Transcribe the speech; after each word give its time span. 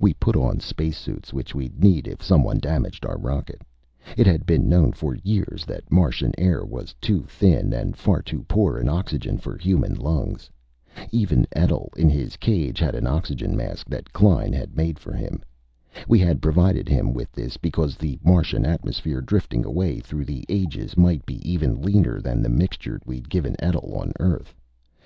We 0.00 0.14
put 0.14 0.34
on 0.34 0.60
spacesuits, 0.60 1.34
which 1.34 1.54
we'd 1.54 1.78
need 1.84 2.08
if 2.08 2.22
someone 2.22 2.56
damaged 2.56 3.04
our 3.04 3.18
rocket. 3.18 3.60
It 4.16 4.26
had 4.26 4.46
been 4.46 4.66
known 4.66 4.92
for 4.92 5.16
years 5.16 5.66
that 5.66 5.92
Martian 5.92 6.32
air 6.38 6.64
was 6.64 6.94
too 7.02 7.24
thin 7.24 7.74
and 7.74 7.94
far 7.94 8.22
too 8.22 8.44
poor 8.48 8.78
in 8.78 8.88
oxygen 8.88 9.36
for 9.36 9.58
human 9.58 9.92
lungs. 9.94 10.48
Even 11.10 11.46
Etl, 11.54 11.90
in 11.98 12.08
his 12.08 12.38
cage, 12.38 12.78
had 12.78 12.94
an 12.94 13.06
oxygen 13.06 13.54
mask 13.54 13.90
that 13.90 14.14
Klein 14.14 14.54
had 14.54 14.74
made 14.74 14.98
for 14.98 15.12
him. 15.12 15.42
We 16.08 16.18
had 16.18 16.40
provided 16.40 16.88
him 16.88 17.12
with 17.12 17.30
this 17.32 17.58
because 17.58 17.98
the 17.98 18.18
Martian 18.24 18.64
atmosphere, 18.64 19.20
drifting 19.20 19.66
away 19.66 20.00
through 20.00 20.24
the 20.24 20.46
ages, 20.48 20.96
might 20.96 21.26
be 21.26 21.46
even 21.46 21.82
leaner 21.82 22.22
than 22.22 22.40
the 22.40 22.48
mixture 22.48 23.00
we'd 23.04 23.28
given 23.28 23.56
Etl 23.58 23.92
on 23.98 24.12
Earth. 24.18 24.54